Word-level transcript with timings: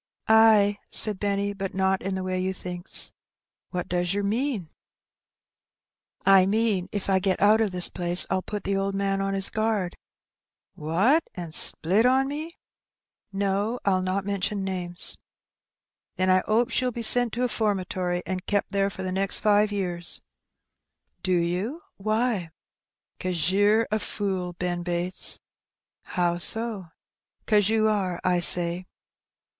Ay," 0.27 0.79
said 0.89 1.19
Benny, 1.19 1.53
"but 1.53 1.75
not 1.75 2.01
in 2.01 2.15
the 2.15 2.23
way 2.23 2.39
you 2.39 2.53
thinks." 2.53 2.91
cc 3.11 3.11
tc 3.11 3.11
"What 3.69 3.87
does 3.87 4.13
yer 4.15 4.23
mean? 4.23 4.71
31 6.25 6.25
190 6.25 6.25
Hbe 6.25 6.25
Benny. 6.25 6.41
I 6.41 6.45
mean, 6.47 6.89
if 6.91 7.07
I 7.07 7.19
get 7.19 7.39
oat 7.39 7.61
of 7.61 7.71
this 7.71 7.89
place> 7.89 8.25
TU 8.25 8.41
put 8.41 8.63
the 8.63 8.75
old 8.75 8.95
man 8.95 9.21
on 9.21 9.35
his 9.35 9.51
guard/' 9.51 9.93
''What, 10.75 11.21
an' 11.35 11.51
split 11.51 12.07
on 12.07 12.29
m^? 12.29 12.49
''No, 13.31 13.77
ril 13.85 14.01
not 14.01 14.25
mention 14.25 14.65
namei.^" 14.65 15.17
Then 16.17 16.31
I 16.31 16.41
'opes 16.47 16.81
ye'U 16.81 16.91
be 16.91 17.03
sent 17.03 17.31
to 17.33 17.43
a 17.43 17.47
'fbrmatory 17.47 18.23
an' 18.25 18.39
kep' 18.39 18.65
there 18.71 18.89
for 18.89 19.03
the 19.03 19.11
next 19.11 19.37
five 19.41 19.71
year." 19.71 20.01
Do 21.21 21.31
you? 21.33 21.83
Why?" 21.97 22.49
'Cause 23.19 23.51
yer 23.51 23.85
a 23.91 23.99
fool, 23.99 24.53
Ben 24.53 24.81
Bates." 24.81 25.37
"How 26.17 26.39
so?" 26.39 26.87
'"Cause 27.45 27.69
ye 27.69 27.77
are, 27.81 28.19
I 28.23 28.39
say." 28.39 28.87